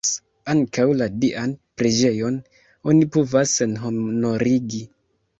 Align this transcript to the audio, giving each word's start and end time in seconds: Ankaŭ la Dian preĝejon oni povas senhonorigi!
Ankaŭ 0.51 0.85
la 1.01 1.07
Dian 1.23 1.51
preĝejon 1.81 2.39
oni 2.93 3.07
povas 3.17 3.53
senhonorigi! 3.61 4.81